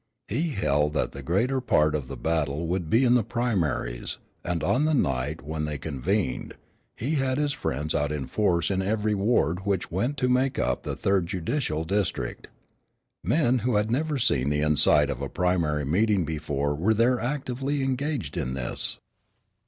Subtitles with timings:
[0.27, 4.63] He held that the greater part of the battle would be in the primaries, and
[4.63, 6.55] on the night when they convened,
[6.95, 10.81] he had his friends out in force in every ward which went to make up
[10.81, 12.47] the third judicial district.
[13.23, 17.83] Men who had never seen the inside of a primary meeting before were there actively
[17.83, 18.97] engaged in this.